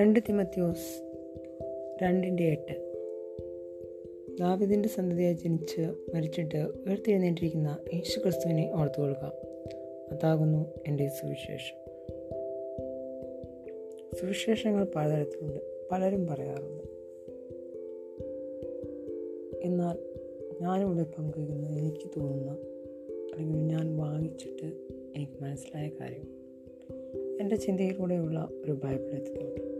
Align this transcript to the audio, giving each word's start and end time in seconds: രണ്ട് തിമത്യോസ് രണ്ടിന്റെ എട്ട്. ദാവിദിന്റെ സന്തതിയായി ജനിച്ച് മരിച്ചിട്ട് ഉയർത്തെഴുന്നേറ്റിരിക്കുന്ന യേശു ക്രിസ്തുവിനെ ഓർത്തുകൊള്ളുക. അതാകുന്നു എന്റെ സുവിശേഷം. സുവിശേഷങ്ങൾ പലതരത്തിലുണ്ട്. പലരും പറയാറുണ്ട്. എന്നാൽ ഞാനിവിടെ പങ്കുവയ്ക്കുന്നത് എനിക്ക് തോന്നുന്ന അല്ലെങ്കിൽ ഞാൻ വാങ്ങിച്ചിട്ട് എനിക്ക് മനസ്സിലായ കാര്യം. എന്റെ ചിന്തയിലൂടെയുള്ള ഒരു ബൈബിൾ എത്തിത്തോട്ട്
രണ്ട് 0.00 0.20
തിമത്യോസ് 0.28 1.12
രണ്ടിന്റെ 2.02 2.44
എട്ട്. 2.44 2.94
ദാവിദിന്റെ 4.40 4.88
സന്തതിയായി 4.88 5.34
ജനിച്ച് 5.34 5.80
മരിച്ചിട്ട് 6.14 6.56
ഉയർത്തെഴുന്നേറ്റിരിക്കുന്ന 6.56 7.78
യേശു 7.94 8.20
ക്രിസ്തുവിനെ 8.20 8.70
ഓർത്തുകൊള്ളുക. 8.74 9.32
അതാകുന്നു 10.12 10.74
എന്റെ 10.86 11.08
സുവിശേഷം. 11.08 11.76
സുവിശേഷങ്ങൾ 14.20 14.86
പലതരത്തിലുണ്ട്. 14.96 15.88
പലരും 15.92 16.26
പറയാറുണ്ട്. 16.26 16.82
എന്നാൽ 19.66 19.98
ഞാനിവിടെ 20.62 21.02
പങ്കുവയ്ക്കുന്നത് 21.02 21.78
എനിക്ക് 21.78 22.10
തോന്നുന്ന 22.16 22.52
അല്ലെങ്കിൽ 23.32 23.58
ഞാൻ 23.58 23.96
വാങ്ങിച്ചിട്ട് 23.96 24.66
എനിക്ക് 25.16 25.42
മനസ്സിലായ 25.42 25.90
കാര്യം. 26.00 26.38
എന്റെ 27.40 27.56
ചിന്തയിലൂടെയുള്ള 27.56 28.48
ഒരു 28.64 28.72
ബൈബിൾ 28.72 29.10
എത്തിത്തോട്ട് 29.10 29.77